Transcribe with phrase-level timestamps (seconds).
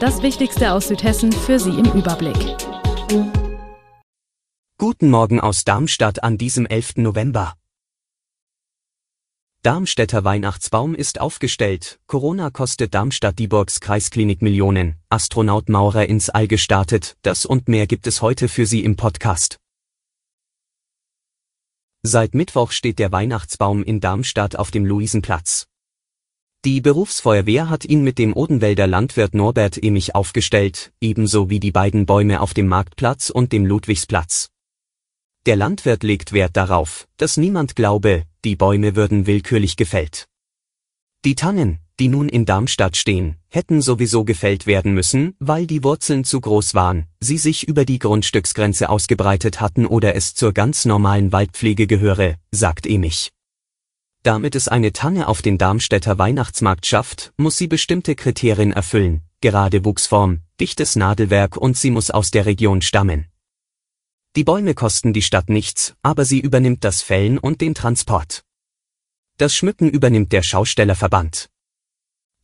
[0.00, 2.36] Das Wichtigste aus Südhessen für Sie im Überblick.
[4.78, 6.98] Guten Morgen aus Darmstadt an diesem 11.
[6.98, 7.54] November.
[9.62, 17.44] Darmstädter Weihnachtsbaum ist aufgestellt, Corona kostet Darmstadt-Dieburgs Kreisklinik Millionen, Astronaut Maurer ins All gestartet, das
[17.44, 19.58] und mehr gibt es heute für Sie im Podcast.
[22.04, 25.66] Seit Mittwoch steht der Weihnachtsbaum in Darmstadt auf dem Luisenplatz.
[26.64, 32.04] Die Berufsfeuerwehr hat ihn mit dem Odenwälder Landwirt Norbert Emich aufgestellt, ebenso wie die beiden
[32.04, 34.48] Bäume auf dem Marktplatz und dem Ludwigsplatz.
[35.46, 40.26] Der Landwirt legt Wert darauf, dass niemand glaube, die Bäume würden willkürlich gefällt.
[41.24, 46.24] Die Tannen, die nun in Darmstadt stehen, hätten sowieso gefällt werden müssen, weil die Wurzeln
[46.24, 51.30] zu groß waren, sie sich über die Grundstücksgrenze ausgebreitet hatten oder es zur ganz normalen
[51.30, 53.30] Waldpflege gehöre, sagt Emich.
[54.22, 59.84] Damit es eine Tanne auf den Darmstädter Weihnachtsmarkt schafft, muss sie bestimmte Kriterien erfüllen, gerade
[59.84, 63.26] Wuchsform, dichtes Nadelwerk und sie muss aus der Region stammen.
[64.36, 68.44] Die Bäume kosten die Stadt nichts, aber sie übernimmt das Fällen und den Transport.
[69.38, 71.48] Das Schmücken übernimmt der Schaustellerverband.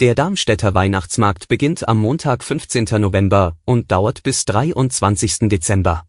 [0.00, 2.84] Der Darmstädter Weihnachtsmarkt beginnt am Montag 15.
[2.98, 5.48] November und dauert bis 23.
[5.48, 6.06] Dezember.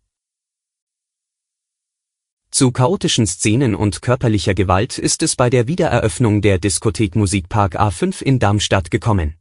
[2.53, 8.21] Zu chaotischen Szenen und körperlicher Gewalt ist es bei der Wiedereröffnung der Diskothek Musikpark A5
[8.21, 9.37] in Darmstadt gekommen.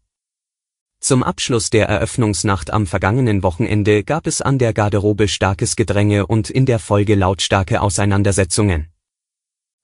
[0.99, 6.49] Zum Abschluss der Eröffnungsnacht am vergangenen Wochenende gab es an der Garderobe starkes Gedränge und
[6.49, 8.89] in der Folge lautstarke Auseinandersetzungen.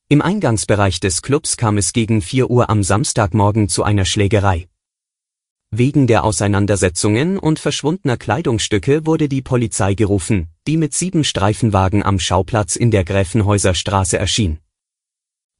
[0.08, 4.70] Im Eingangsbereich des Clubs kam es gegen 4 Uhr am Samstagmorgen zu einer Schlägerei.
[5.70, 12.18] Wegen der Auseinandersetzungen und verschwundener Kleidungsstücke wurde die Polizei gerufen, die mit sieben Streifenwagen am
[12.18, 14.58] Schauplatz in der Gräfenhäuser Straße erschien.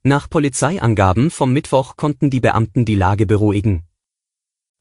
[0.03, 3.85] Nach Polizeiangaben vom Mittwoch konnten die Beamten die Lage beruhigen.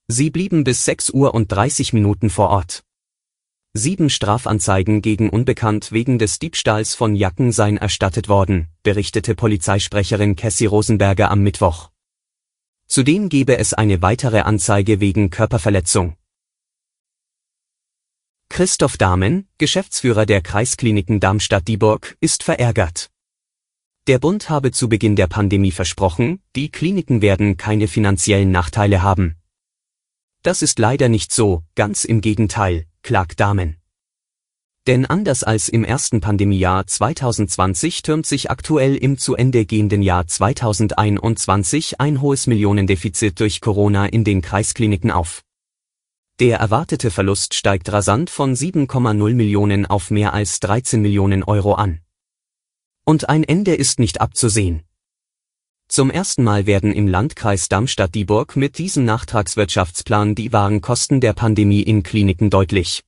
[0.09, 2.83] Sie blieben bis 6 Uhr und 30 Minuten vor Ort.
[3.71, 10.65] Sieben Strafanzeigen gegen Unbekannt wegen des Diebstahls von Jacken seien erstattet worden, berichtete Polizeisprecherin Cassie
[10.65, 11.89] Rosenberger am Mittwoch.
[12.85, 16.17] Zudem gebe es eine weitere Anzeige wegen Körperverletzung.
[18.49, 23.09] Christoph Dahmen, Geschäftsführer der Kreiskliniken Darmstadt-Dieburg, ist verärgert.
[24.07, 29.35] Der Bund habe zu Beginn der Pandemie versprochen, die Kliniken werden keine finanziellen Nachteile haben.
[30.43, 33.77] Das ist leider nicht so, ganz im Gegenteil, klagt Dahmen.
[34.87, 40.25] Denn anders als im ersten Pandemiejahr 2020 türmt sich aktuell im zu Ende gehenden Jahr
[40.25, 45.43] 2021 ein hohes Millionendefizit durch Corona in den Kreiskliniken auf.
[46.39, 52.01] Der erwartete Verlust steigt rasant von 7,0 Millionen auf mehr als 13 Millionen Euro an.
[53.05, 54.83] Und ein Ende ist nicht abzusehen.
[55.87, 61.81] Zum ersten Mal werden im Landkreis Darmstadt-Dieburg mit diesem Nachtragswirtschaftsplan die wahren Kosten der Pandemie
[61.81, 63.03] in Kliniken deutlich.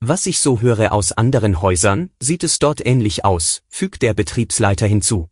[0.00, 4.86] Was ich so höre aus anderen Häusern, sieht es dort ähnlich aus, fügt der Betriebsleiter
[4.86, 5.30] hinzu.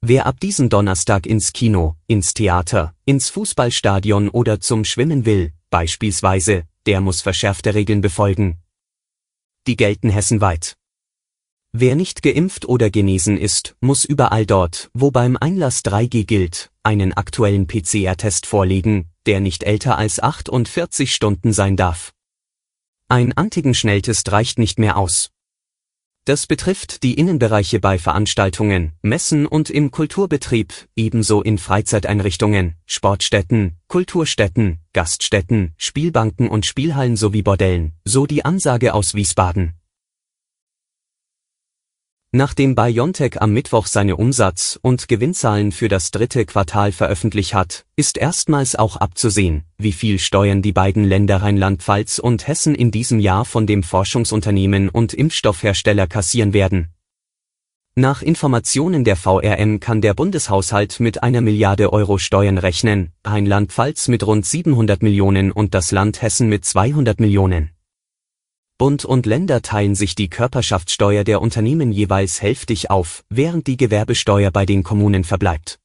[0.00, 6.64] Wer ab diesem Donnerstag ins Kino, ins Theater, ins Fußballstadion oder zum Schwimmen will, beispielsweise,
[6.86, 8.58] der muss verschärfte Regeln befolgen.
[9.66, 10.76] Die gelten hessenweit.
[11.72, 17.12] Wer nicht geimpft oder genesen ist, muss überall dort, wo beim Einlass 3G gilt, einen
[17.12, 22.12] aktuellen PCR-Test vorlegen, der nicht älter als 48 Stunden sein darf.
[23.08, 25.30] Ein Antigen-Schnelltest reicht nicht mehr aus.
[26.26, 34.80] Das betrifft die Innenbereiche bei Veranstaltungen, Messen und im Kulturbetrieb, ebenso in Freizeiteinrichtungen, Sportstätten, Kulturstätten,
[34.92, 39.74] Gaststätten, Spielbanken und Spielhallen sowie Bordellen, so die Ansage aus Wiesbaden.
[42.36, 48.18] Nachdem BioNTech am Mittwoch seine Umsatz- und Gewinnzahlen für das dritte Quartal veröffentlicht hat, ist
[48.18, 53.46] erstmals auch abzusehen, wie viel Steuern die beiden Länder Rheinland-Pfalz und Hessen in diesem Jahr
[53.46, 56.88] von dem Forschungsunternehmen und Impfstoffhersteller kassieren werden.
[57.94, 64.26] Nach Informationen der VRM kann der Bundeshaushalt mit einer Milliarde Euro Steuern rechnen, Rheinland-Pfalz mit
[64.26, 67.70] rund 700 Millionen und das Land Hessen mit 200 Millionen.
[68.78, 74.50] Bund und Länder teilen sich die Körperschaftssteuer der Unternehmen jeweils hälftig auf, während die Gewerbesteuer
[74.50, 75.78] bei den Kommunen verbleibt.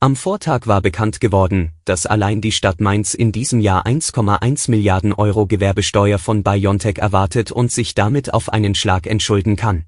[0.00, 5.12] Am Vortag war bekannt geworden, dass allein die Stadt Mainz in diesem Jahr 1,1 Milliarden
[5.12, 9.84] Euro Gewerbesteuer von BioNTech erwartet und sich damit auf einen Schlag entschulden kann.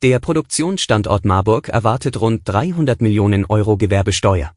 [0.00, 4.54] Der Produktionsstandort Marburg erwartet rund 300 Millionen Euro Gewerbesteuer.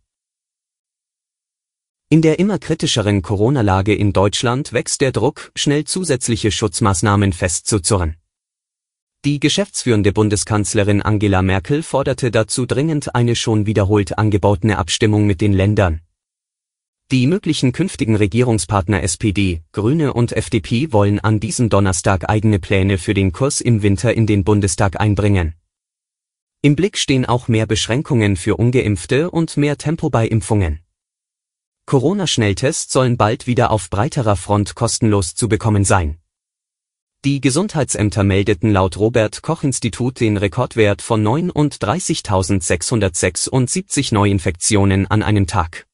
[2.15, 8.15] In der immer kritischeren Corona-Lage in Deutschland wächst der Druck, schnell zusätzliche Schutzmaßnahmen festzuzurren.
[9.25, 15.51] Die geschäftsführende Bundeskanzlerin Angela Merkel forderte dazu dringend eine schon wiederholt angebotene Abstimmung mit den
[15.51, 16.03] Ländern.
[17.11, 23.13] Die möglichen künftigen Regierungspartner SPD, Grüne und FDP wollen an diesem Donnerstag eigene Pläne für
[23.13, 25.55] den Kurs im Winter in den Bundestag einbringen.
[26.61, 30.84] Im Blick stehen auch mehr Beschränkungen für ungeimpfte und mehr Tempo bei Impfungen.
[31.87, 36.17] Corona-Schnelltests sollen bald wieder auf breiterer Front kostenlos zu bekommen sein.
[37.23, 45.85] Die Gesundheitsämter meldeten laut Robert Koch Institut den Rekordwert von 39.676 Neuinfektionen an einem Tag.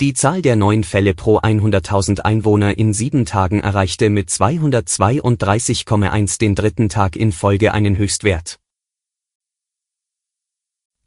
[0.00, 6.54] Die Zahl der neuen Fälle pro 100.000 Einwohner in sieben Tagen erreichte mit 232,1 den
[6.54, 8.58] dritten Tag in Folge einen Höchstwert.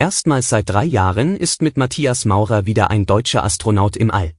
[0.02, 4.32] Erstmals seit drei Jahren ist mit Matthias Maurer wieder ein deutscher Astronaut im All.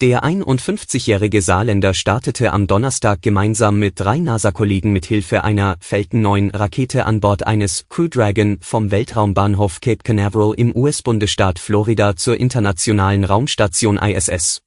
[0.00, 6.50] Der 51-jährige Saarländer startete am Donnerstag gemeinsam mit drei NASA-Kollegen mit Hilfe einer Falcon 9
[6.52, 13.24] Rakete an Bord eines Crew Dragon vom Weltraumbahnhof Cape Canaveral im US-Bundesstaat Florida zur internationalen
[13.24, 14.62] Raumstation ISS.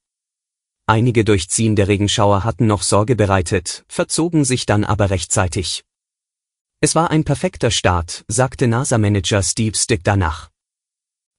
[0.86, 5.84] Einige durchziehende Regenschauer hatten noch Sorge bereitet, verzogen sich dann aber rechtzeitig.
[6.80, 10.48] Es war ein perfekter Start, sagte NASA-Manager Steve Stick danach.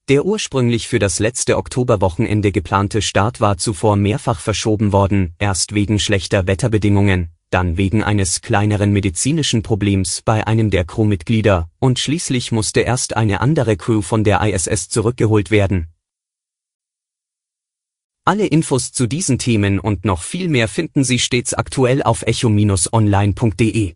[0.09, 5.97] Der ursprünglich für das letzte Oktoberwochenende geplante Start war zuvor mehrfach verschoben worden, erst wegen
[5.97, 12.81] schlechter Wetterbedingungen, dann wegen eines kleineren medizinischen Problems bei einem der Crewmitglieder, und schließlich musste
[12.81, 15.87] erst eine andere Crew von der ISS zurückgeholt werden.
[18.25, 23.95] Alle Infos zu diesen Themen und noch viel mehr finden Sie stets aktuell auf echo-online.de.